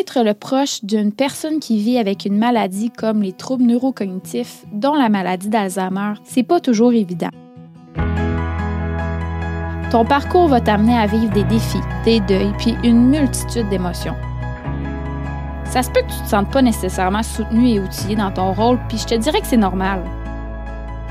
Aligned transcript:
Être 0.00 0.24
le 0.24 0.34
proche 0.34 0.82
d'une 0.82 1.12
personne 1.12 1.60
qui 1.60 1.78
vit 1.78 1.98
avec 1.98 2.24
une 2.24 2.36
maladie 2.36 2.90
comme 2.90 3.22
les 3.22 3.32
troubles 3.32 3.62
neurocognitifs, 3.64 4.64
dont 4.72 4.94
la 4.94 5.08
maladie 5.08 5.48
d'Alzheimer, 5.48 6.14
c'est 6.24 6.42
pas 6.42 6.58
toujours 6.58 6.92
évident. 6.92 7.28
Ton 9.92 10.04
parcours 10.04 10.48
va 10.48 10.60
t'amener 10.60 10.98
à 10.98 11.06
vivre 11.06 11.32
des 11.32 11.44
défis, 11.44 11.78
des 12.04 12.18
deuils, 12.18 12.52
puis 12.58 12.74
une 12.82 13.08
multitude 13.08 13.68
d'émotions. 13.68 14.16
Ça 15.66 15.84
se 15.84 15.90
peut 15.90 16.00
que 16.00 16.12
tu 16.12 16.22
te 16.22 16.28
sentes 16.28 16.50
pas 16.50 16.62
nécessairement 16.62 17.22
soutenu 17.22 17.68
et 17.68 17.78
outillé 17.78 18.16
dans 18.16 18.32
ton 18.32 18.52
rôle, 18.52 18.80
puis 18.88 18.98
je 18.98 19.06
te 19.06 19.14
dirais 19.14 19.42
que 19.42 19.46
c'est 19.46 19.56
normal. 19.56 20.02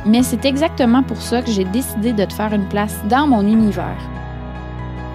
Mais 0.05 0.23
c'est 0.23 0.43
exactement 0.43 1.03
pour 1.03 1.21
ça 1.21 1.41
que 1.41 1.51
j'ai 1.51 1.65
décidé 1.65 2.11
de 2.11 2.25
te 2.25 2.33
faire 2.33 2.53
une 2.53 2.67
place 2.67 2.99
dans 3.07 3.27
mon 3.27 3.47
univers. 3.47 3.97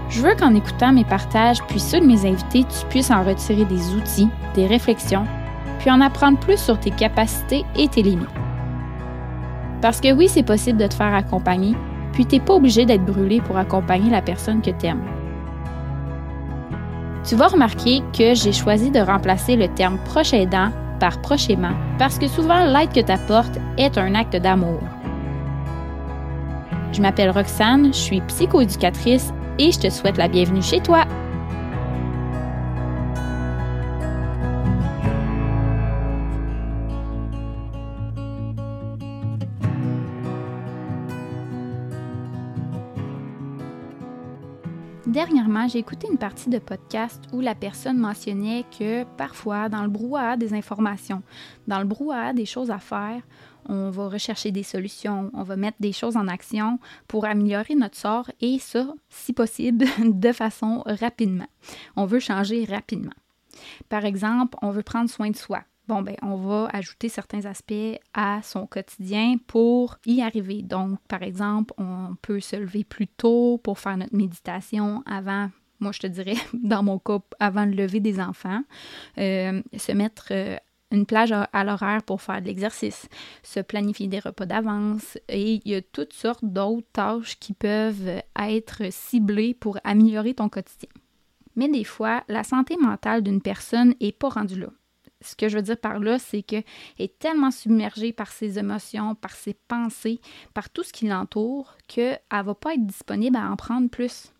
Je 0.08 0.22
veux 0.22 0.34
qu'en 0.34 0.54
écoutant 0.54 0.92
mes 0.92 1.04
partages 1.04 1.62
puis 1.64 1.80
ceux 1.80 2.00
de 2.00 2.06
mes 2.06 2.26
invités, 2.26 2.64
tu 2.64 2.86
puisses 2.88 3.10
en 3.10 3.22
retirer 3.22 3.64
des 3.64 3.94
outils, 3.94 4.28
des 4.54 4.66
réflexions, 4.66 5.26
puis 5.78 5.90
en 5.90 6.00
apprendre 6.00 6.38
plus 6.38 6.58
sur 6.58 6.78
tes 6.80 6.90
capacités 6.90 7.64
et 7.76 7.88
tes 7.88 8.02
limites. 8.02 8.28
Parce 9.80 10.00
que 10.00 10.12
oui, 10.12 10.28
c'est 10.28 10.42
possible 10.42 10.78
de 10.78 10.86
te 10.86 10.94
faire 10.94 11.14
accompagner, 11.14 11.76
puis 12.12 12.26
tu 12.26 12.36
n'es 12.36 12.40
pas 12.40 12.54
obligé 12.54 12.84
d'être 12.84 13.04
brûlé 13.04 13.40
pour 13.40 13.58
accompagner 13.58 14.10
la 14.10 14.22
personne 14.22 14.62
que 14.62 14.70
tu 14.70 14.86
aimes. 14.86 15.04
Tu 17.24 17.36
vas 17.36 17.48
remarquer 17.48 18.02
que 18.16 18.34
j'ai 18.34 18.52
choisi 18.52 18.90
de 18.90 19.00
remplacer 19.00 19.56
le 19.56 19.68
terme 19.68 19.98
proche 20.06 20.32
aidant 20.32 20.70
par 20.98 21.20
proche 21.20 21.50
aimant 21.50 21.74
parce 21.98 22.18
que 22.18 22.26
souvent 22.26 22.64
l'aide 22.64 22.92
que 22.92 23.00
tu 23.00 23.12
apportes 23.12 23.58
est 23.76 23.98
un 23.98 24.14
acte 24.14 24.36
d'amour. 24.36 24.80
Je 26.92 27.02
m'appelle 27.02 27.30
Roxane, 27.30 27.92
je 27.92 27.98
suis 27.98 28.20
psychoéducatrice 28.22 29.32
et 29.58 29.72
je 29.72 29.78
te 29.78 29.90
souhaite 29.90 30.16
la 30.16 30.28
bienvenue 30.28 30.62
chez 30.62 30.80
toi. 30.80 31.04
J'ai 45.68 45.78
écouté 45.78 46.08
une 46.10 46.18
partie 46.18 46.50
de 46.50 46.58
podcast 46.58 47.22
où 47.32 47.40
la 47.40 47.54
personne 47.54 47.96
mentionnait 47.98 48.64
que 48.78 49.04
parfois, 49.16 49.68
dans 49.68 49.82
le 49.82 49.88
brouhaha 49.88 50.36
des 50.36 50.52
informations, 50.52 51.22
dans 51.66 51.78
le 51.78 51.86
brouhaha 51.86 52.32
des 52.34 52.44
choses 52.44 52.70
à 52.70 52.78
faire, 52.78 53.22
on 53.66 53.90
va 53.90 54.08
rechercher 54.08 54.50
des 54.50 54.62
solutions, 54.62 55.30
on 55.32 55.42
va 55.42 55.56
mettre 55.56 55.78
des 55.80 55.92
choses 55.92 56.16
en 56.16 56.28
action 56.28 56.78
pour 57.06 57.24
améliorer 57.24 57.74
notre 57.74 57.96
sort 57.96 58.30
et 58.40 58.58
ça, 58.58 58.92
si 59.08 59.32
possible, 59.32 59.86
de 60.04 60.32
façon 60.32 60.82
rapidement. 60.86 61.48
On 61.96 62.04
veut 62.04 62.20
changer 62.20 62.64
rapidement. 62.64 63.16
Par 63.88 64.04
exemple, 64.04 64.56
on 64.60 64.70
veut 64.70 64.82
prendre 64.82 65.08
soin 65.08 65.30
de 65.30 65.36
soi. 65.36 65.62
Bon, 65.88 66.02
ben, 66.02 66.16
on 66.20 66.36
va 66.36 66.68
ajouter 66.72 67.08
certains 67.08 67.46
aspects 67.46 67.98
à 68.12 68.40
son 68.42 68.66
quotidien 68.66 69.36
pour 69.46 69.96
y 70.04 70.20
arriver. 70.20 70.60
Donc, 70.62 70.98
par 71.08 71.22
exemple, 71.22 71.72
on 71.78 72.14
peut 72.20 72.40
se 72.40 72.56
lever 72.56 72.84
plus 72.84 73.06
tôt 73.06 73.58
pour 73.62 73.78
faire 73.78 73.96
notre 73.96 74.14
méditation 74.14 75.02
avant 75.06 75.48
moi 75.80 75.92
je 75.92 76.00
te 76.00 76.06
dirais, 76.06 76.34
dans 76.52 76.82
mon 76.82 76.98
cas, 76.98 77.20
avant 77.38 77.64
le 77.64 77.72
lever 77.72 78.00
des 78.00 78.20
enfants, 78.20 78.62
euh, 79.18 79.62
se 79.76 79.92
mettre 79.92 80.28
euh, 80.32 80.56
une 80.90 81.06
plage 81.06 81.32
à, 81.32 81.64
l'horaire 81.64 82.02
pour 82.02 82.20
faire 82.20 82.40
de 82.40 82.46
l'exercice, 82.46 83.08
se 83.42 83.60
planifier 83.60 84.08
des 84.08 84.18
repas 84.18 84.46
d'avance 84.46 85.18
et 85.28 85.54
il 85.54 85.62
y 85.70 85.74
a 85.74 85.82
toutes 85.82 86.14
sortes 86.14 86.44
d'autres 86.44 86.86
tâches 86.92 87.38
qui 87.38 87.52
peuvent 87.52 88.22
être 88.38 88.82
ciblées 88.90 89.54
pour 89.54 89.78
améliorer 89.84 90.34
ton 90.34 90.48
quotidien. 90.48 90.88
Mais 91.56 91.68
des 91.68 91.84
fois, 91.84 92.24
la 92.28 92.42
santé 92.42 92.76
mentale 92.76 93.22
d'une 93.22 93.42
personne 93.42 93.94
n'est 94.00 94.12
pas 94.12 94.30
rendue 94.30 94.58
là. 94.58 94.68
Ce 95.20 95.34
que 95.34 95.48
je 95.48 95.56
veux 95.56 95.62
dire 95.62 95.76
par 95.76 95.98
là, 95.98 96.18
c'est 96.18 96.42
qu'elle 96.42 96.64
est 96.98 97.18
tellement 97.18 97.50
submergée 97.50 98.12
par 98.12 98.30
ses 98.30 98.58
émotions, 98.58 99.14
par 99.14 99.32
ses 99.32 99.54
pensées, 99.54 100.20
par 100.54 100.70
tout 100.70 100.84
ce 100.84 100.92
qui 100.92 101.08
l'entoure, 101.08 101.76
qu'elle 101.88 102.20
ne 102.32 102.42
va 102.42 102.54
pas 102.54 102.74
être 102.74 102.86
disponible 102.86 103.36
à 103.36 103.50
en 103.50 103.56
prendre 103.56 103.88
plus. 103.88 104.32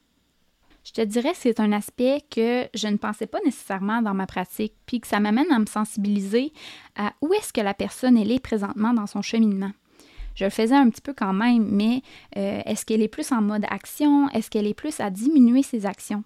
Je 0.85 0.93
te 0.93 1.01
dirais 1.03 1.33
que 1.33 1.39
c'est 1.39 1.61
un 1.61 1.73
aspect 1.73 2.23
que 2.31 2.67
je 2.73 2.89
ne 2.89 2.97
pensais 2.97 3.27
pas 3.27 3.41
nécessairement 3.45 4.01
dans 4.01 4.15
ma 4.15 4.27
pratique, 4.27 4.73
puis 4.87 5.01
que 5.01 5.07
ça 5.07 5.21
m'amène 5.21 5.51
à 5.53 5.59
me 5.59 5.67
sensibiliser 5.67 6.53
à 6.97 7.13
où 7.21 7.35
est-ce 7.35 7.53
que 7.53 7.61
la 7.61 7.75
personne 7.75 8.17
elle 8.17 8.33
est 8.33 8.41
présentement 8.41 8.95
dans 8.95 9.07
son 9.07 9.21
cheminement. 9.21 9.73
Je 10.35 10.45
le 10.45 10.51
faisais 10.51 10.77
un 10.77 10.89
petit 10.89 11.03
peu 11.03 11.13
quand 11.13 11.33
même, 11.33 11.69
mais 11.69 12.03
euh, 12.37 12.63
est-ce 12.65 12.87
qu'elle 12.87 13.03
est 13.03 13.09
plus 13.09 13.33
en 13.33 13.43
mode 13.43 13.67
action? 13.69 14.31
Est-ce 14.31 14.49
qu'elle 14.49 14.69
est 14.69 14.73
plus 14.73 15.01
à 15.01 15.11
diminuer 15.11 15.63
ses 15.63 15.85
actions? 15.85 16.23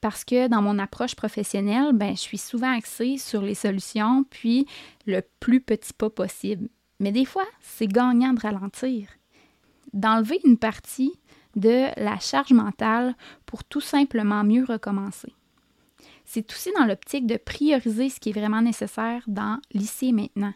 Parce 0.00 0.24
que 0.24 0.48
dans 0.48 0.62
mon 0.62 0.78
approche 0.78 1.14
professionnelle, 1.14 1.92
ben, 1.92 2.16
je 2.16 2.20
suis 2.20 2.38
souvent 2.38 2.76
axée 2.76 3.18
sur 3.18 3.42
les 3.42 3.54
solutions, 3.54 4.24
puis 4.30 4.66
le 5.06 5.22
plus 5.40 5.60
petit 5.60 5.92
pas 5.92 6.10
possible. 6.10 6.68
Mais 7.00 7.12
des 7.12 7.24
fois, 7.24 7.46
c'est 7.60 7.88
gagnant 7.88 8.32
de 8.32 8.40
ralentir. 8.40 9.08
D'enlever 9.92 10.40
une 10.44 10.56
partie 10.56 11.12
de 11.56 11.88
la 12.00 12.18
charge 12.18 12.52
mentale 12.52 13.14
pour 13.44 13.64
tout 13.64 13.80
simplement 13.80 14.44
mieux 14.44 14.64
recommencer. 14.64 15.34
C'est 16.24 16.50
aussi 16.52 16.70
dans 16.78 16.86
l'optique 16.86 17.26
de 17.26 17.36
prioriser 17.36 18.08
ce 18.08 18.20
qui 18.20 18.30
est 18.30 18.38
vraiment 18.38 18.62
nécessaire 18.62 19.22
dans 19.26 19.58
l'ici 19.72 20.12
maintenant. 20.12 20.54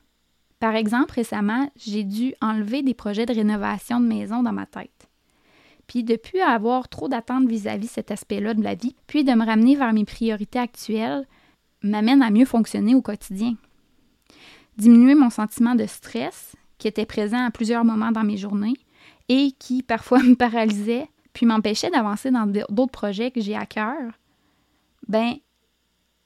Par 0.59 0.75
exemple, 0.75 1.15
récemment, 1.15 1.71
j'ai 1.77 2.05
dû 2.05 2.35
enlever 2.41 2.83
des 2.83 2.95
projets 2.95 3.27
de 3.27 3.35
rénovation 3.35 4.01
de 4.01 4.07
maison 4.07 4.43
dans 4.43 4.53
ma 4.53 4.67
tête. 4.67 5.09
Puis 5.87 6.05
depuis 6.05 6.41
avoir 6.41 6.89
trop 6.89 7.09
d'attentes 7.09 7.49
vis-à-vis 7.49 7.89
cet 7.89 8.11
aspect-là 8.11 8.55
de 8.55 8.63
la 8.63 8.75
vie, 8.75 8.97
puis 9.07 9.25
de 9.25 9.33
me 9.33 9.45
ramener 9.45 9.77
vers 9.77 9.93
mes 9.93 10.05
priorités 10.05 10.59
actuelles, 10.59 11.27
m'amène 11.83 12.23
à 12.23 12.31
mieux 12.31 12.45
fonctionner 12.45 12.95
au 12.95 13.03
quotidien. 13.03 13.55
Diminuer 14.77 15.15
mon 15.15 15.31
sentiment 15.31 15.75
de 15.75 15.87
stress, 15.87 16.57
qui 16.79 16.89
était 16.89 17.07
présent 17.07 17.45
à 17.45 17.51
plusieurs 17.51 17.85
moments 17.85 18.13
dans 18.13 18.25
mes 18.25 18.37
journées, 18.37 18.77
et 19.29 19.53
qui 19.59 19.83
parfois 19.83 20.23
me 20.23 20.35
paralysait 20.35 21.09
puis 21.33 21.45
m'empêchait 21.45 21.91
d'avancer 21.91 22.31
dans 22.31 22.47
d'autres 22.47 22.93
projets 22.93 23.31
que 23.31 23.43
j'ai 23.43 23.55
à 23.55 23.67
cœur, 23.67 24.13
ben 25.07 25.35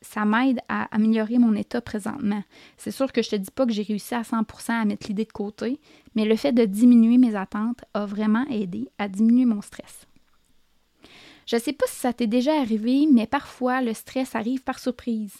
ça 0.02 0.24
m'aide 0.24 0.60
à 0.68 0.94
améliorer 0.94 1.38
mon 1.38 1.54
état 1.54 1.80
présentement. 1.80 2.42
C'est 2.76 2.90
sûr 2.90 3.12
que 3.12 3.22
je 3.22 3.30
te 3.30 3.36
dis 3.36 3.50
pas 3.50 3.66
que 3.66 3.72
j'ai 3.72 3.82
réussi 3.82 4.14
à 4.14 4.22
100% 4.22 4.72
à 4.72 4.84
mettre 4.84 5.06
l'idée 5.08 5.24
de 5.24 5.32
côté, 5.32 5.78
mais 6.14 6.24
le 6.24 6.36
fait 6.36 6.52
de 6.52 6.64
diminuer 6.64 7.18
mes 7.18 7.34
attentes 7.34 7.84
a 7.94 8.06
vraiment 8.06 8.46
aidé 8.48 8.88
à 8.98 9.08
diminuer 9.08 9.44
mon 9.44 9.60
stress. 9.60 10.06
Je 11.46 11.56
ne 11.56 11.60
sais 11.60 11.72
pas 11.72 11.86
si 11.88 11.96
ça 11.96 12.12
t'est 12.12 12.26
déjà 12.26 12.58
arrivé, 12.60 13.08
mais 13.10 13.26
parfois 13.26 13.82
le 13.82 13.92
stress 13.92 14.34
arrive 14.34 14.62
par 14.62 14.78
surprise. 14.78 15.34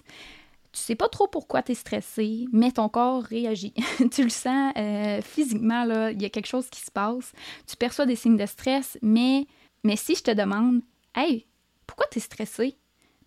Tu 0.72 0.80
sais 0.80 0.94
pas 0.94 1.08
trop 1.08 1.26
pourquoi 1.26 1.62
tu 1.62 1.72
es 1.72 1.74
stressé, 1.74 2.46
mais 2.52 2.70
ton 2.70 2.88
corps 2.88 3.22
réagit. 3.22 3.74
tu 4.12 4.22
le 4.22 4.30
sens 4.30 4.72
euh, 4.76 5.20
physiquement, 5.22 5.84
il 6.10 6.20
y 6.20 6.24
a 6.24 6.30
quelque 6.30 6.46
chose 6.46 6.68
qui 6.68 6.80
se 6.80 6.90
passe. 6.90 7.32
Tu 7.66 7.76
perçois 7.76 8.06
des 8.06 8.16
signes 8.16 8.36
de 8.36 8.46
stress, 8.46 8.98
mais, 9.02 9.46
mais 9.84 9.96
si 9.96 10.14
je 10.14 10.22
te 10.22 10.30
demande 10.30 10.80
Hey, 11.14 11.46
pourquoi 11.86 12.06
tu 12.10 12.18
es 12.18 12.22
stressé? 12.22 12.76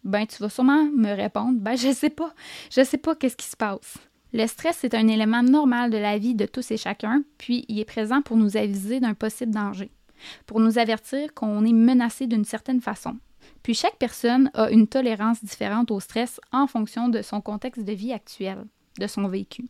Ben, 0.04 0.26
tu 0.26 0.42
vas 0.42 0.50
sûrement 0.50 0.86
me 0.86 1.14
répondre 1.14 1.60
Ben, 1.60 1.76
je 1.76 1.92
sais 1.92 2.10
pas. 2.10 2.34
Je 2.72 2.84
sais 2.84 2.98
pas 2.98 3.16
qu'est-ce 3.16 3.38
qui 3.38 3.48
se 3.48 3.56
passe. 3.56 3.98
Le 4.34 4.48
stress, 4.48 4.78
c'est 4.80 4.96
un 4.96 5.08
élément 5.08 5.44
normal 5.44 5.92
de 5.92 5.98
la 5.98 6.18
vie 6.18 6.34
de 6.34 6.46
tous 6.46 6.72
et 6.72 6.78
chacun, 6.78 7.24
puis 7.38 7.66
il 7.68 7.80
est 7.80 7.86
présent 7.86 8.22
pour 8.24 8.36
nous 8.36 8.58
aviser 8.58 9.00
d'un 9.00 9.14
possible 9.14 9.54
danger, 9.54 9.92
pour 10.48 10.60
nous 10.60 10.80
avertir 10.80 11.34
qu'on 11.36 11.64
est 11.64 11.74
menacé 11.74 12.26
d'une 12.26 12.44
certaine 12.44 12.82
façon, 12.82 13.18
puis 13.62 13.74
chaque 13.74 13.98
personne 13.98 14.50
a 14.54 14.72
une 14.72 14.88
tolérance 14.88 15.44
différente 15.44 15.92
au 15.92 16.00
stress 16.00 16.40
en 16.52 16.68
fonction 16.68 17.10
de 17.10 17.22
son 17.22 17.42
contexte 17.42 17.84
de 17.84 17.94
vie 17.94 18.12
actuel, 18.12 18.66
de 19.00 19.08
son 19.08 19.28
vécu. 19.28 19.70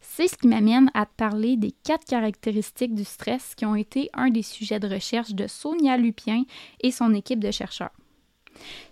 C'est 0.00 0.28
ce 0.28 0.36
qui 0.36 0.48
m'amène 0.48 0.90
à 0.94 1.06
te 1.06 1.14
parler 1.16 1.56
des 1.56 1.70
quatre 1.70 2.04
caractéristiques 2.04 2.94
du 2.94 3.04
stress 3.04 3.54
qui 3.54 3.64
ont 3.64 3.76
été 3.76 4.10
un 4.14 4.30
des 4.30 4.42
sujets 4.42 4.80
de 4.80 4.88
recherche 4.88 5.32
de 5.34 5.46
Sonia 5.46 5.96
Lupien 5.96 6.44
et 6.80 6.90
son 6.90 7.14
équipe 7.14 7.38
de 7.38 7.50
chercheurs. 7.50 7.92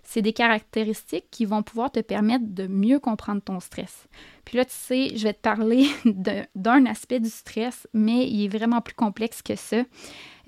C'est 0.03 0.21
des 0.21 0.33
caractéristiques 0.33 1.27
qui 1.31 1.45
vont 1.45 1.63
pouvoir 1.63 1.91
te 1.91 1.99
permettre 1.99 2.45
de 2.47 2.67
mieux 2.67 2.99
comprendre 2.99 3.41
ton 3.41 3.59
stress. 3.59 4.07
Puis 4.45 4.57
là, 4.57 4.65
tu 4.65 4.73
sais, 4.73 5.15
je 5.15 5.23
vais 5.23 5.33
te 5.33 5.41
parler 5.41 5.87
d'un 6.55 6.85
aspect 6.85 7.19
du 7.19 7.29
stress, 7.29 7.87
mais 7.93 8.27
il 8.27 8.45
est 8.45 8.57
vraiment 8.57 8.81
plus 8.81 8.95
complexe 8.95 9.41
que 9.41 9.55
ça. 9.55 9.83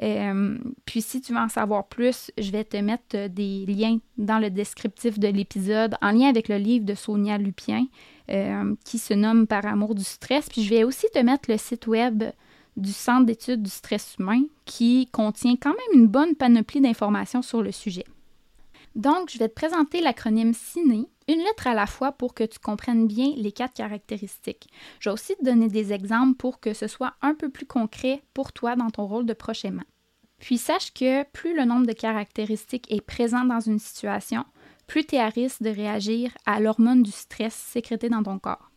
Euh, 0.01 0.57
puis 0.85 1.01
si 1.01 1.21
tu 1.21 1.33
veux 1.33 1.39
en 1.39 1.49
savoir 1.49 1.87
plus, 1.87 2.31
je 2.37 2.51
vais 2.51 2.63
te 2.63 2.77
mettre 2.77 3.27
des 3.27 3.65
liens 3.65 3.99
dans 4.17 4.39
le 4.39 4.49
descriptif 4.49 5.19
de 5.19 5.27
l'épisode 5.27 5.95
en 6.01 6.11
lien 6.11 6.27
avec 6.27 6.47
le 6.49 6.57
livre 6.57 6.85
de 6.85 6.95
Sonia 6.95 7.37
Lupien 7.37 7.85
euh, 8.31 8.75
qui 8.83 8.97
se 8.97 9.13
nomme 9.13 9.47
Par 9.47 9.65
amour 9.65 9.95
du 9.95 10.03
stress. 10.03 10.49
Puis 10.49 10.63
je 10.63 10.69
vais 10.69 10.83
aussi 10.83 11.05
te 11.13 11.19
mettre 11.19 11.49
le 11.49 11.57
site 11.57 11.87
web 11.87 12.23
du 12.75 12.91
Centre 12.91 13.25
d'études 13.25 13.61
du 13.61 13.69
stress 13.69 14.15
humain 14.17 14.43
qui 14.65 15.07
contient 15.11 15.55
quand 15.55 15.71
même 15.73 16.01
une 16.01 16.07
bonne 16.07 16.35
panoplie 16.35 16.81
d'informations 16.81 17.41
sur 17.41 17.61
le 17.61 17.71
sujet. 17.71 18.05
Donc, 18.95 19.31
je 19.31 19.39
vais 19.39 19.49
te 19.49 19.53
présenter 19.53 20.01
l'acronyme 20.01 20.53
CINE, 20.53 21.07
une 21.27 21.39
lettre 21.39 21.67
à 21.67 21.73
la 21.73 21.87
fois 21.87 22.11
pour 22.11 22.33
que 22.33 22.43
tu 22.43 22.59
comprennes 22.59 23.07
bien 23.07 23.31
les 23.35 23.51
quatre 23.51 23.73
caractéristiques. 23.73 24.69
Je 24.99 25.09
vais 25.09 25.13
aussi 25.13 25.35
te 25.35 25.43
donner 25.43 25.67
des 25.67 25.93
exemples 25.93 26.35
pour 26.35 26.59
que 26.59 26.73
ce 26.73 26.87
soit 26.87 27.13
un 27.21 27.33
peu 27.33 27.49
plus 27.49 27.65
concret 27.65 28.23
pour 28.33 28.53
toi 28.53 28.75
dans 28.75 28.89
ton 28.89 29.05
rôle 29.05 29.25
de 29.25 29.33
prochainement. 29.33 29.83
Puis 30.39 30.57
sache 30.57 30.93
que 30.93 31.23
plus 31.31 31.55
le 31.55 31.65
nombre 31.65 31.87
de 31.87 31.93
caractéristiques 31.93 32.91
est 32.91 33.01
présent 33.01 33.45
dans 33.45 33.61
une 33.61 33.79
situation, 33.79 34.45
plus 34.87 35.05
tu 35.05 35.15
es 35.15 35.19
à 35.19 35.29
risque 35.29 35.63
de 35.63 35.69
réagir 35.69 36.31
à 36.45 36.59
l'hormone 36.59 37.01
du 37.01 37.11
stress 37.11 37.53
sécrété 37.53 38.09
dans 38.09 38.23
ton 38.23 38.37
corps. 38.39 38.69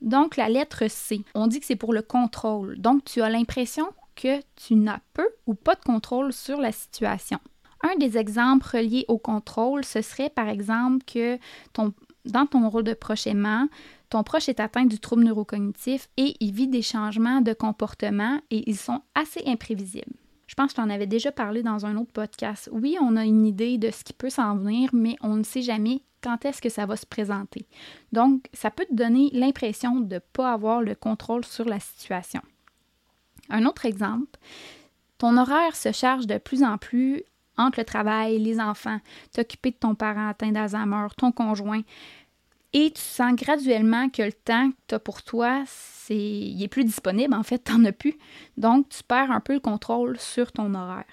Donc, 0.00 0.36
la 0.36 0.48
lettre 0.48 0.88
C, 0.88 1.24
on 1.34 1.46
dit 1.46 1.60
que 1.60 1.66
c'est 1.66 1.76
pour 1.76 1.92
le 1.92 2.02
contrôle. 2.02 2.80
Donc, 2.80 3.04
tu 3.04 3.20
as 3.22 3.30
l'impression 3.30 3.86
que 4.14 4.40
tu 4.56 4.74
n'as 4.74 5.00
peu 5.12 5.28
ou 5.46 5.54
pas 5.54 5.74
de 5.74 5.82
contrôle 5.82 6.32
sur 6.32 6.60
la 6.60 6.72
situation. 6.72 7.38
Un 7.82 7.96
des 7.98 8.16
exemples 8.16 8.66
reliés 8.76 9.04
au 9.08 9.18
contrôle, 9.18 9.84
ce 9.84 10.02
serait 10.02 10.30
par 10.30 10.48
exemple 10.48 11.04
que 11.04 11.38
dans 11.74 12.46
ton 12.46 12.68
rôle 12.68 12.84
de 12.84 12.94
proche 12.94 13.26
aimant, 13.26 13.68
ton 14.08 14.22
proche 14.22 14.48
est 14.48 14.60
atteint 14.60 14.84
du 14.84 14.98
trouble 14.98 15.24
neurocognitif 15.24 16.08
et 16.16 16.36
il 16.40 16.52
vit 16.52 16.68
des 16.68 16.82
changements 16.82 17.40
de 17.40 17.52
comportement 17.52 18.40
et 18.50 18.68
ils 18.68 18.76
sont 18.76 19.00
assez 19.14 19.42
imprévisibles. 19.46 20.14
Je 20.46 20.54
pense 20.54 20.72
que 20.72 20.76
tu 20.76 20.80
en 20.82 20.90
avais 20.90 21.06
déjà 21.06 21.32
parlé 21.32 21.62
dans 21.62 21.86
un 21.86 21.96
autre 21.96 22.12
podcast. 22.12 22.68
Oui, 22.72 22.98
on 23.00 23.16
a 23.16 23.24
une 23.24 23.46
idée 23.46 23.78
de 23.78 23.90
ce 23.90 24.04
qui 24.04 24.12
peut 24.12 24.28
s'en 24.28 24.56
venir, 24.56 24.90
mais 24.92 25.16
on 25.22 25.36
ne 25.36 25.44
sait 25.44 25.62
jamais 25.62 26.02
quand 26.22 26.44
est-ce 26.44 26.60
que 26.60 26.68
ça 26.68 26.84
va 26.84 26.96
se 26.96 27.06
présenter. 27.06 27.66
Donc, 28.12 28.46
ça 28.52 28.70
peut 28.70 28.84
te 28.84 28.94
donner 28.94 29.30
l'impression 29.32 30.00
de 30.00 30.16
ne 30.16 30.20
pas 30.20 30.52
avoir 30.52 30.82
le 30.82 30.94
contrôle 30.94 31.44
sur 31.44 31.64
la 31.64 31.80
situation. 31.80 32.42
Un 33.48 33.64
autre 33.64 33.86
exemple, 33.86 34.38
ton 35.16 35.38
horaire 35.38 35.74
se 35.74 35.90
charge 35.90 36.26
de 36.26 36.36
plus 36.36 36.62
en 36.62 36.76
plus 36.76 37.22
entre 37.56 37.80
le 37.80 37.84
travail, 37.84 38.38
les 38.38 38.60
enfants, 38.60 38.98
t'occuper 39.32 39.70
de 39.70 39.76
ton 39.76 39.94
parent 39.94 40.28
atteint 40.28 40.52
d'Alzheimer, 40.52 41.06
ton 41.16 41.32
conjoint, 41.32 41.82
et 42.72 42.90
tu 42.90 43.02
sens 43.02 43.34
graduellement 43.34 44.08
que 44.08 44.22
le 44.22 44.32
temps 44.32 44.70
que 44.70 44.76
tu 44.88 44.94
as 44.94 44.98
pour 44.98 45.22
toi, 45.22 45.62
c'est 45.66 46.16
il 46.16 46.62
est 46.62 46.68
plus 46.68 46.84
disponible, 46.84 47.34
en 47.34 47.42
fait, 47.42 47.62
tu 47.64 47.72
n'en 47.72 47.84
as 47.84 47.92
plus. 47.92 48.16
Donc, 48.56 48.88
tu 48.88 49.02
perds 49.02 49.30
un 49.30 49.40
peu 49.40 49.52
le 49.52 49.60
contrôle 49.60 50.18
sur 50.18 50.52
ton 50.52 50.74
horaire. 50.74 51.04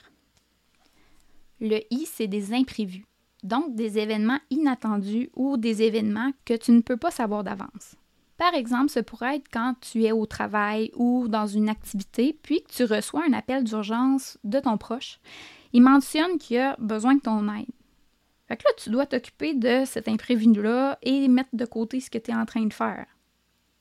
Le 1.60 1.80
I, 1.92 2.06
c'est 2.06 2.28
des 2.28 2.54
imprévus, 2.54 3.06
donc 3.44 3.76
des 3.76 4.00
événements 4.00 4.40
inattendus 4.50 5.30
ou 5.36 5.58
des 5.58 5.84
événements 5.84 6.32
que 6.46 6.54
tu 6.54 6.72
ne 6.72 6.80
peux 6.80 6.96
pas 6.96 7.12
savoir 7.12 7.44
d'avance. 7.44 7.96
Par 8.38 8.54
exemple, 8.54 8.90
ce 8.90 9.02
pourrait 9.02 9.36
être 9.36 9.50
quand 9.52 9.76
tu 9.82 10.06
es 10.06 10.14
au 10.14 10.26
travail 10.26 10.92
ou 10.96 11.28
dans 11.28 11.46
une 11.46 11.68
activité, 11.68 12.40
puis 12.42 12.64
que 12.64 12.72
tu 12.72 12.86
reçois 12.86 13.24
un 13.28 13.34
appel 13.34 13.66
d'urgence 13.66 14.38
de 14.46 14.62
ton 14.62 14.78
proche. 14.78 15.20
Il 15.74 15.82
mentionne 15.82 16.38
qu'il 16.38 16.58
a 16.58 16.76
besoin 16.80 17.16
de 17.16 17.22
ton 17.22 17.48
aide. 17.54 17.66
Fait 18.48 18.58
que 18.58 18.64
là, 18.64 18.72
tu 18.78 18.90
dois 18.90 19.06
t'occuper 19.06 19.54
de 19.54 19.84
cet 19.86 20.08
imprévu-là 20.08 20.98
et 21.04 21.28
mettre 21.28 21.50
de 21.54 21.66
côté 21.66 22.00
ce 22.00 22.10
que 22.10 22.18
tu 22.18 22.32
es 22.32 22.36
en 22.36 22.46
train 22.46 22.66
de 22.66 22.74
faire. 22.74 23.06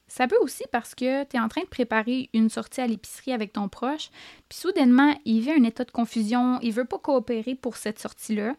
Ça 0.08 0.26
peut 0.26 0.38
aussi 0.40 0.64
parce 0.73 0.94
que 0.94 1.25
tu 1.25 1.37
es 1.37 1.40
en 1.40 1.49
train 1.49 1.62
de 1.62 1.69
préparer 1.69 2.31
une 2.32 2.49
sortie 2.49 2.81
à 2.81 2.87
l'épicerie 2.87 3.32
avec 3.32 3.52
ton 3.52 3.69
proche, 3.69 4.11
puis 4.49 4.58
soudainement, 4.58 5.14
il 5.26 5.40
vit 5.40 5.52
un 5.52 5.64
état 5.64 5.85
de 5.85 5.90
confusion, 5.90 6.58
il 6.62 6.73
veut 6.73 6.87
pas 6.87 6.99
coopérer 6.99 7.55
pour 7.55 7.76
cette 7.76 7.99
sortie-là. 7.99 8.56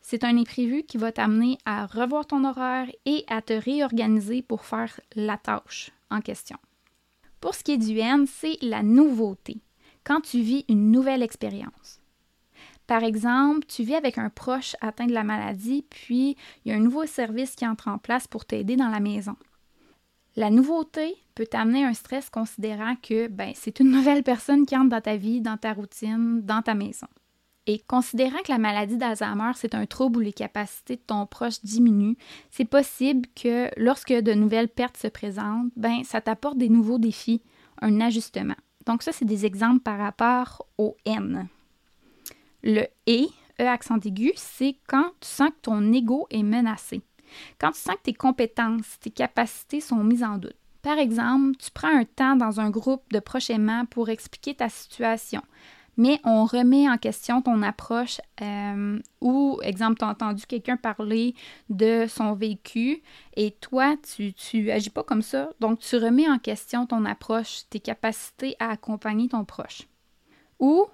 C'est 0.00 0.24
un 0.24 0.36
imprévu 0.36 0.82
qui 0.82 0.98
va 0.98 1.12
t'amener 1.12 1.58
à 1.64 1.86
revoir 1.86 2.26
ton 2.26 2.44
horaire 2.44 2.90
et 3.06 3.24
à 3.28 3.40
te 3.40 3.52
réorganiser 3.52 4.42
pour 4.42 4.64
faire 4.64 5.00
la 5.14 5.36
tâche 5.36 5.92
en 6.10 6.20
question. 6.20 6.58
Pour 7.40 7.54
ce 7.54 7.62
qui 7.62 7.72
est 7.72 7.78
du 7.78 7.98
N, 7.98 8.26
c'est 8.26 8.58
la 8.60 8.82
nouveauté, 8.82 9.58
quand 10.04 10.20
tu 10.20 10.40
vis 10.40 10.64
une 10.68 10.90
nouvelle 10.90 11.22
expérience. 11.22 11.99
Par 12.90 13.04
exemple, 13.04 13.68
tu 13.68 13.84
vis 13.84 13.94
avec 13.94 14.18
un 14.18 14.30
proche 14.30 14.74
atteint 14.80 15.06
de 15.06 15.12
la 15.12 15.22
maladie, 15.22 15.84
puis 15.88 16.36
il 16.64 16.72
y 16.72 16.74
a 16.74 16.76
un 16.76 16.80
nouveau 16.80 17.06
service 17.06 17.54
qui 17.54 17.64
entre 17.64 17.86
en 17.86 17.98
place 17.98 18.26
pour 18.26 18.44
t'aider 18.44 18.74
dans 18.74 18.88
la 18.88 18.98
maison. 18.98 19.36
La 20.34 20.50
nouveauté 20.50 21.14
peut 21.36 21.46
t'amener 21.46 21.84
un 21.84 21.94
stress 21.94 22.30
considérant 22.30 22.96
que 23.00 23.28
ben, 23.28 23.52
c'est 23.54 23.78
une 23.78 23.92
nouvelle 23.92 24.24
personne 24.24 24.66
qui 24.66 24.76
entre 24.76 24.88
dans 24.88 25.00
ta 25.00 25.14
vie, 25.14 25.40
dans 25.40 25.56
ta 25.56 25.72
routine, 25.72 26.40
dans 26.42 26.62
ta 26.62 26.74
maison. 26.74 27.06
Et 27.68 27.78
considérant 27.78 28.42
que 28.44 28.50
la 28.50 28.58
maladie 28.58 28.96
d'Alzheimer, 28.96 29.52
c'est 29.54 29.76
un 29.76 29.86
trouble 29.86 30.16
où 30.16 30.22
les 30.22 30.32
capacités 30.32 30.96
de 30.96 31.02
ton 31.06 31.26
proche 31.26 31.62
diminuent, 31.62 32.16
c'est 32.50 32.64
possible 32.64 33.28
que 33.40 33.70
lorsque 33.76 34.12
de 34.12 34.34
nouvelles 34.34 34.68
pertes 34.68 34.96
se 34.96 35.06
présentent, 35.06 35.70
ben, 35.76 36.02
ça 36.02 36.20
t'apporte 36.20 36.58
des 36.58 36.68
nouveaux 36.68 36.98
défis, 36.98 37.40
un 37.82 38.00
ajustement. 38.00 38.56
Donc 38.84 39.04
ça, 39.04 39.12
c'est 39.12 39.24
des 39.24 39.46
exemples 39.46 39.78
par 39.78 39.98
rapport 39.98 40.66
au 40.76 40.96
N. 41.04 41.48
Le 42.62 42.86
et, 43.06 43.28
E 43.60 43.66
accent 43.66 44.00
aigu, 44.00 44.32
c'est 44.36 44.76
quand 44.86 45.12
tu 45.20 45.28
sens 45.28 45.50
que 45.50 45.60
ton 45.62 45.92
ego 45.92 46.26
est 46.30 46.42
menacé. 46.42 47.02
Quand 47.58 47.72
tu 47.72 47.80
sens 47.80 47.96
que 47.96 48.04
tes 48.04 48.14
compétences, 48.14 48.98
tes 49.00 49.10
capacités 49.10 49.80
sont 49.80 50.02
mises 50.02 50.24
en 50.24 50.38
doute. 50.38 50.56
Par 50.82 50.98
exemple, 50.98 51.56
tu 51.58 51.70
prends 51.70 51.94
un 51.94 52.04
temps 52.04 52.36
dans 52.36 52.58
un 52.58 52.70
groupe 52.70 53.04
de 53.12 53.18
prochainement 53.20 53.84
pour 53.84 54.08
expliquer 54.08 54.54
ta 54.54 54.70
situation, 54.70 55.42
mais 55.98 56.18
on 56.24 56.46
remet 56.46 56.88
en 56.88 56.96
question 56.96 57.42
ton 57.42 57.62
approche 57.62 58.22
euh, 58.40 58.98
ou, 59.20 59.60
exemple, 59.62 59.98
tu 59.98 60.04
as 60.06 60.08
entendu 60.08 60.46
quelqu'un 60.46 60.78
parler 60.78 61.34
de 61.68 62.06
son 62.08 62.32
vécu 62.32 63.02
et 63.36 63.50
toi, 63.50 63.96
tu, 63.98 64.32
tu 64.32 64.70
agis 64.70 64.88
pas 64.88 65.02
comme 65.02 65.20
ça, 65.20 65.50
donc 65.60 65.80
tu 65.80 65.96
remets 65.96 66.30
en 66.30 66.38
question 66.38 66.86
ton 66.86 67.04
approche, 67.04 67.64
tes 67.68 67.80
capacités 67.80 68.56
à 68.58 68.70
accompagner 68.70 69.28
ton 69.28 69.44
proche. 69.44 69.82
Ou 70.58 70.86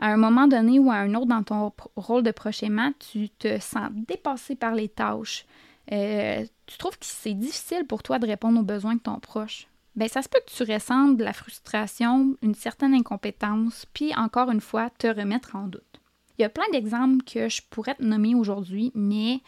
à 0.00 0.08
un 0.08 0.16
moment 0.16 0.48
donné 0.48 0.78
ou 0.78 0.90
à 0.90 0.96
un 0.96 1.14
autre 1.14 1.26
dans 1.26 1.42
ton 1.42 1.72
rôle 1.94 2.22
de 2.22 2.30
prochainement, 2.30 2.90
tu 2.98 3.28
te 3.28 3.60
sens 3.60 3.90
dépassé 3.92 4.56
par 4.56 4.74
les 4.74 4.88
tâches. 4.88 5.44
Euh, 5.92 6.44
tu 6.66 6.78
trouves 6.78 6.98
que 6.98 7.04
c'est 7.04 7.34
difficile 7.34 7.84
pour 7.86 8.02
toi 8.02 8.18
de 8.18 8.26
répondre 8.26 8.58
aux 8.58 8.64
besoins 8.64 8.94
de 8.94 9.00
ton 9.00 9.20
proche. 9.20 9.68
Bien, 9.96 10.08
ça 10.08 10.22
se 10.22 10.28
peut 10.28 10.40
que 10.46 10.52
tu 10.52 10.72
ressentes 10.72 11.18
de 11.18 11.24
la 11.24 11.34
frustration, 11.34 12.34
une 12.40 12.54
certaine 12.54 12.94
incompétence, 12.94 13.86
puis 13.92 14.14
encore 14.16 14.50
une 14.50 14.62
fois, 14.62 14.88
te 14.98 15.06
remettre 15.06 15.54
en 15.54 15.66
doute. 15.66 16.00
Il 16.38 16.42
y 16.42 16.46
a 16.46 16.48
plein 16.48 16.64
d'exemples 16.72 17.22
que 17.24 17.50
je 17.50 17.60
pourrais 17.68 17.96
te 17.96 18.02
nommer 18.02 18.34
aujourd'hui, 18.34 18.92
mais 18.94 19.40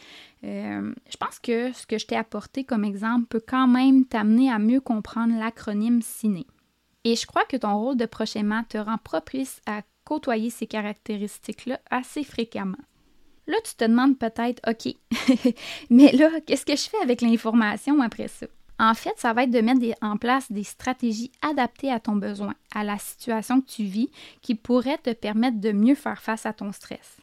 euh, 0.45 0.93
je 1.09 1.17
pense 1.17 1.39
que 1.39 1.73
ce 1.73 1.87
que 1.87 1.97
je 1.97 2.07
t'ai 2.07 2.17
apporté 2.17 2.65
comme 2.65 2.85
exemple 2.85 3.25
peut 3.29 3.43
quand 3.47 3.69
même 3.69 4.05
t'amener 4.05 4.51
à 4.51 4.59
mieux 4.59 4.81
comprendre 4.81 5.39
l'acronyme 5.39 6.03
CINE. 6.03 6.45
Et 7.05 7.17
je 7.17 7.27
crois 7.27 7.45
que 7.47 7.57
ton 7.57 7.79
rôle 7.79 7.97
de 7.97 8.05
prochainement 8.05 8.63
te 8.65 8.77
rend 8.77 8.99
propice 8.99 9.63
à 9.65 9.81
côtoyer 10.12 10.50
ces 10.50 10.67
caractéristiques-là 10.67 11.81
assez 11.91 12.23
fréquemment. 12.23 12.85
Là, 13.47 13.56
tu 13.64 13.75
te 13.75 13.85
demandes 13.85 14.19
peut-être, 14.19 14.61
OK, 14.69 14.94
mais 15.91 16.12
là, 16.12 16.29
qu'est-ce 16.47 16.67
que 16.67 16.76
je 16.76 16.91
fais 16.91 17.03
avec 17.03 17.23
l'information 17.23 18.03
après 18.03 18.29
ça? 18.29 18.47
En 18.79 18.93
fait, 18.93 19.14
ça 19.17 19.32
va 19.32 19.44
être 19.44 19.50
de 19.50 19.62
mettre 19.62 19.81
en 20.03 20.19
place 20.19 20.53
des 20.53 20.65
stratégies 20.65 21.32
adaptées 21.41 21.91
à 21.91 21.98
ton 21.98 22.17
besoin, 22.17 22.55
à 22.75 22.84
la 22.84 22.98
situation 22.98 23.63
que 23.63 23.70
tu 23.70 23.84
vis, 23.84 24.10
qui 24.43 24.55
pourraient 24.55 24.98
te 24.98 25.15
permettre 25.15 25.60
de 25.60 25.72
mieux 25.72 25.94
faire 25.94 26.20
face 26.20 26.44
à 26.44 26.53
ton 26.53 26.72
stress. 26.72 27.17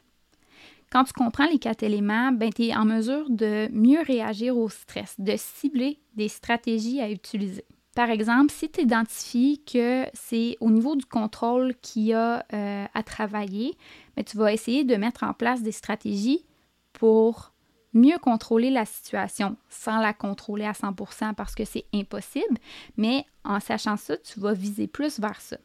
Quand 0.92 1.04
tu 1.04 1.14
comprends 1.14 1.46
les 1.46 1.60
quatre 1.60 1.84
éléments, 1.84 2.32
ben, 2.32 2.52
tu 2.52 2.66
es 2.66 2.76
en 2.76 2.86
mesure 2.86 3.30
de 3.30 3.70
mieux 3.72 4.02
réagir 4.02 4.58
au 4.58 4.68
stress, 4.68 5.14
de 5.20 5.36
cibler 5.38 6.00
des 6.16 6.28
stratégies 6.28 7.02
à 7.02 7.12
utiliser. 7.12 7.66
Par 8.00 8.12
exemple, 8.12 8.50
si 8.54 8.70
tu 8.70 8.80
identifies 8.80 9.62
que 9.66 10.06
c'est 10.14 10.56
au 10.62 10.70
niveau 10.70 10.96
du 10.96 11.04
contrôle 11.04 11.76
qu'il 11.82 12.04
y 12.04 12.14
a 12.14 12.46
euh, 12.54 12.86
à 12.94 13.04
travailler, 13.04 13.74
ben, 14.16 14.24
tu 14.24 14.38
vas 14.38 14.54
essayer 14.54 14.86
de 14.86 14.96
mettre 14.96 15.24
en 15.24 15.34
place 15.34 15.64
des 15.64 15.74
stratégies 15.74 16.46
pour 16.94 17.52
mieux 17.92 18.18
contrôler 18.18 18.70
la 18.70 18.86
situation 18.86 19.58
sans 19.68 20.00
la 20.00 20.14
contrôler 20.14 20.64
à 20.64 20.72
100% 20.72 21.34
parce 21.34 21.56
que 21.56 21.66
c'est 21.66 21.84
impossible, 21.94 22.58
mais 22.96 23.26
en 23.44 23.60
sachant 23.60 23.98
ça, 23.98 24.16
tu 24.16 24.40
vas 24.40 24.54
viser 24.54 24.88
plus 24.88 25.20
vers 25.20 25.42
ça. 25.42 25.58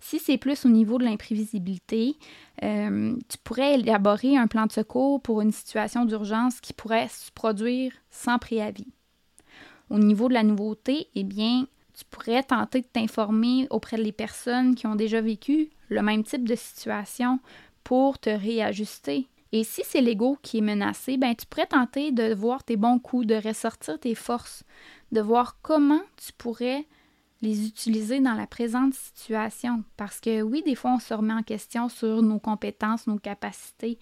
Si 0.00 0.18
c'est 0.18 0.38
plus 0.38 0.66
au 0.66 0.70
niveau 0.70 0.98
de 0.98 1.04
l'imprévisibilité, 1.04 2.16
euh, 2.64 3.14
tu 3.28 3.38
pourrais 3.44 3.74
élaborer 3.74 4.36
un 4.36 4.48
plan 4.48 4.66
de 4.66 4.72
secours 4.72 5.22
pour 5.22 5.40
une 5.40 5.52
situation 5.52 6.04
d'urgence 6.04 6.60
qui 6.60 6.72
pourrait 6.72 7.06
se 7.06 7.30
produire 7.30 7.92
sans 8.10 8.40
préavis. 8.40 8.88
Au 9.90 9.98
niveau 9.98 10.28
de 10.28 10.34
la 10.34 10.44
nouveauté, 10.44 11.08
eh 11.14 11.24
bien, 11.24 11.66
tu 11.94 12.04
pourrais 12.04 12.42
tenter 12.42 12.80
de 12.80 12.86
t'informer 12.86 13.66
auprès 13.70 14.02
des 14.02 14.12
personnes 14.12 14.74
qui 14.74 14.86
ont 14.86 14.94
déjà 14.94 15.20
vécu 15.20 15.70
le 15.88 16.00
même 16.02 16.22
type 16.22 16.48
de 16.48 16.54
situation 16.54 17.40
pour 17.84 18.18
te 18.18 18.30
réajuster. 18.30 19.26
Et 19.52 19.64
si 19.64 19.82
c'est 19.84 20.00
l'ego 20.00 20.38
qui 20.42 20.58
est 20.58 20.62
menacé, 20.62 21.16
ben 21.16 21.34
tu 21.34 21.44
pourrais 21.46 21.66
tenter 21.66 22.12
de 22.12 22.32
voir 22.32 22.62
tes 22.62 22.76
bons 22.76 23.00
coups, 23.00 23.26
de 23.26 23.34
ressortir 23.34 23.98
tes 23.98 24.14
forces, 24.14 24.62
de 25.10 25.20
voir 25.20 25.56
comment 25.60 26.02
tu 26.16 26.32
pourrais 26.38 26.86
les 27.42 27.66
utiliser 27.66 28.20
dans 28.20 28.34
la 28.34 28.46
présente 28.46 28.94
situation. 28.94 29.82
Parce 29.96 30.20
que 30.20 30.42
oui, 30.42 30.62
des 30.62 30.74
fois, 30.76 30.92
on 30.92 31.00
se 31.00 31.14
remet 31.14 31.34
en 31.34 31.42
question 31.42 31.88
sur 31.88 32.22
nos 32.22 32.38
compétences, 32.38 33.06
nos 33.06 33.18
capacités, 33.18 33.98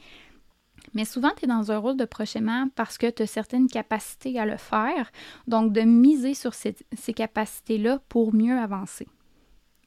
mais 0.95 1.05
souvent, 1.05 1.31
tu 1.37 1.45
es 1.45 1.49
dans 1.49 1.71
un 1.73 1.79
rôle 1.79 1.97
de 1.97 2.05
prochainement 2.05 2.69
parce 2.75 2.99
que 2.99 3.11
tu 3.11 3.23
as 3.23 3.27
certaines 3.27 3.69
capacités 3.69 4.39
à 4.39 4.47
le 4.47 4.57
faire, 4.57 5.11
donc 5.47 5.73
de 5.73 5.83
miser 5.83 6.35
sur 6.35 6.55
ces, 6.55 6.75
capacités-là 7.15 8.01
pour 8.09 8.35
mieux 8.35 8.59
avancer. 8.59 9.07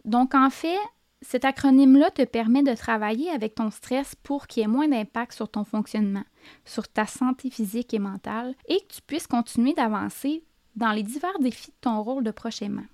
Donc, 0.05 0.33
en 0.33 0.49
fait, 0.49 0.79
cet 1.21 1.45
acronyme-là 1.45 2.09
te 2.11 2.23
permet 2.23 2.63
de 2.63 2.73
travailler 2.73 3.29
avec 3.29 3.55
ton 3.55 3.69
stress 3.69 4.15
pour 4.15 4.47
qu'il 4.47 4.61
y 4.61 4.63
ait 4.63 4.67
moins 4.67 4.87
d'impact 4.87 5.33
sur 5.33 5.49
ton 5.49 5.63
fonctionnement, 5.63 6.23
sur 6.65 6.87
ta 6.87 7.05
santé 7.05 7.49
physique 7.49 7.93
et 7.93 7.99
mentale, 7.99 8.55
et 8.67 8.79
que 8.79 8.95
tu 8.95 9.01
puisses 9.01 9.27
continuer 9.27 9.73
d'avancer 9.73 10.43
dans 10.75 10.91
les 10.91 11.03
divers 11.03 11.37
défis 11.39 11.71
de 11.71 11.75
ton 11.81 12.01
rôle 12.01 12.23
de 12.23 12.31
prochainement. 12.31 12.85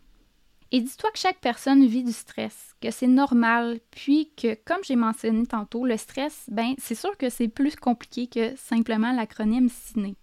Et 0.71 0.81
dis-toi 0.81 1.09
que 1.11 1.19
chaque 1.19 1.39
personne 1.39 1.85
vit 1.85 2.03
du 2.03 2.11
stress, 2.11 2.75
que 2.81 2.91
c'est 2.91 3.07
normal, 3.07 3.79
puis 3.91 4.31
que, 4.35 4.55
comme 4.65 4.83
j'ai 4.83 4.97
mentionné 4.97 5.45
tantôt, 5.45 5.85
le 5.85 5.95
stress, 5.95 6.45
ben, 6.49 6.73
c'est 6.77 6.95
sûr 6.95 7.17
que 7.17 7.29
c'est 7.29 7.47
plus 7.47 7.75
compliqué 7.75 8.27
que 8.27 8.55
simplement 8.57 9.13
l'acronyme 9.13 9.69
CINE. 9.69 10.15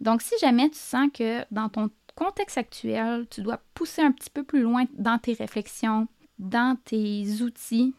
Donc, 0.00 0.22
si 0.22 0.34
jamais 0.40 0.70
tu 0.70 0.78
sens 0.78 1.08
que 1.12 1.44
dans 1.50 1.68
ton 1.68 1.90
contexte 2.14 2.56
actuel, 2.56 3.26
tu 3.30 3.42
dois 3.42 3.60
pousser 3.74 4.00
un 4.02 4.12
petit 4.12 4.30
peu 4.30 4.42
plus 4.42 4.62
loin 4.62 4.84
dans 4.94 5.18
tes 5.18 5.34
réflexions, 5.34 6.08
dans 6.38 6.76
tes 6.84 7.42
outils, 7.42 7.94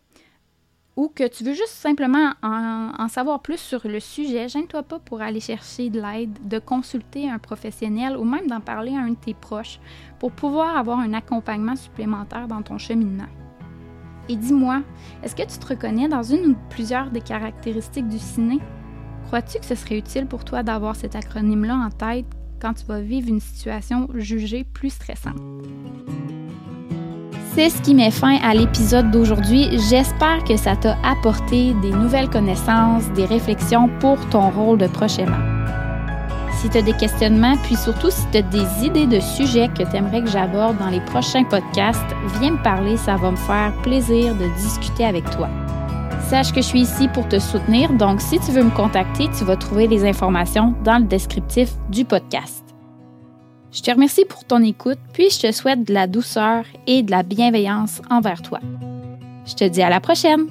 ou 1.02 1.08
que 1.08 1.28
tu 1.28 1.44
veux 1.44 1.56
juste 1.56 1.74
simplement 1.74 2.34
en, 2.44 3.08
savoir 3.08 3.42
plus 3.42 3.58
sur 3.58 3.88
le 3.88 4.00
sujet, 4.00 4.48
gêne-toi 4.48 4.84
pas 4.84 5.00
pour 5.00 5.20
aller 5.20 5.40
chercher 5.40 5.90
de 5.90 6.00
l'aide, 6.00 6.38
de 6.48 6.60
consulter 6.60 7.28
un 7.28 7.40
professionnel 7.40 8.16
ou 8.16 8.24
même 8.24 8.46
d'en 8.46 8.60
parler 8.60 8.96
à 8.96 9.00
un 9.00 9.10
de 9.10 9.16
tes 9.16 9.34
proches 9.34 9.80
pour 10.20 10.32
pouvoir 10.32 10.78
avoir 10.78 11.00
un 11.00 11.16
accompagnement 11.16 11.76
supplémentaire 11.76 12.48
dans 12.48 12.62
ton 12.62 12.78
cheminement. 12.78 13.26
Et 14.30 14.36
dis-moi, 14.36 14.84
est-ce 15.24 15.36
que 15.36 15.42
tu 15.42 15.58
te 15.58 15.66
reconnais 15.66 16.08
dans 16.08 16.22
une 16.22 16.52
ou 16.52 16.56
plusieurs 16.70 17.10
des 17.10 17.22
caractéristiques 17.22 18.08
du 18.08 18.20
ciné? 18.20 18.60
Crois-tu 19.26 19.58
que 19.58 19.66
ce 19.66 19.74
serait 19.74 19.98
utile 19.98 20.28
pour 20.28 20.46
toi 20.46 20.62
d'avoir 20.62 20.96
cet 20.96 21.16
acronyme-là 21.16 21.78
en 21.78 21.90
tête 21.90 22.28
quand 22.62 22.76
tu 22.76 22.86
vas 22.86 23.02
vivre 23.02 23.28
une 23.28 23.40
situation 23.40 24.08
jugée 24.14 24.66
plus 24.66 24.92
stressante? 24.92 25.42
C'est 27.54 27.70
ce 27.70 27.82
qui 27.82 27.94
met 27.94 28.12
fin 28.12 28.38
à 28.42 28.54
l'épisode 28.54 29.12
d'aujourd'hui. 29.12 29.78
J'espère 29.90 30.42
que 30.46 30.56
ça 30.56 30.78
t'a 30.78 30.96
apporté 31.04 31.74
des 31.82 31.92
nouvelles 31.92 32.30
connaissances, 32.30 33.12
des 33.12 33.26
réflexions 33.26 33.90
pour 34.00 34.18
ton 34.30 34.50
rôle 34.52 34.78
de 34.78 34.88
prochainement. 34.88 35.36
Si 36.62 36.70
tu 36.70 36.78
as 36.78 36.82
des 36.82 36.94
questionnements, 36.94 37.58
puis 37.64 37.76
surtout 37.76 38.10
si 38.10 38.22
tu 38.32 38.38
as 38.38 38.42
des 38.44 38.86
idées 38.86 39.08
de 39.08 39.20
sujets 39.20 39.68
que 39.68 39.84
tu 39.84 39.96
aimerais 39.98 40.22
que 40.22 40.30
j'aborde 40.30 40.78
dans 40.78 40.90
les 40.90 41.02
prochains 41.02 41.44
podcasts, 41.44 42.00
viens 42.40 42.52
me 42.52 42.64
parler, 42.64 42.96
ça 42.96 43.18
va 43.18 43.32
me 43.32 43.36
faire 43.36 43.74
plaisir 43.84 44.34
de 44.36 44.48
discuter 44.62 45.04
avec 45.04 45.30
toi. 45.32 45.50
Sache 46.30 46.54
que 46.54 46.62
je 46.62 46.68
suis 46.68 46.82
ici 46.82 47.10
pour 47.10 47.28
te 47.28 47.40
soutenir, 47.40 47.92
donc 47.92 48.22
si 48.22 48.40
tu 48.40 48.52
veux 48.52 48.64
me 48.64 48.70
contacter, 48.70 49.28
tu 49.38 49.44
vas 49.44 49.58
trouver 49.58 49.88
les 49.88 50.06
informations 50.06 50.74
dans 50.86 51.00
le 51.00 51.06
descriptif 51.06 51.74
du 51.90 52.06
podcast. 52.06 52.71
Je 53.72 53.82
te 53.82 53.92
remercie 53.92 54.26
pour 54.26 54.44
ton 54.44 54.62
écoute, 54.62 55.00
puis 55.14 55.30
je 55.30 55.40
te 55.40 55.52
souhaite 55.52 55.86
de 55.86 55.94
la 55.94 56.08
douceur 56.08 56.66
et 56.88 57.04
de 57.04 57.12
la 57.12 57.24
bienveillance 57.24 58.02
envers 58.10 58.42
toi. 58.42 58.60
Je 59.46 59.56
te 59.56 59.64
dis 59.64 59.82
à 59.82 59.90
la 59.90 60.02
prochaine! 60.02 60.48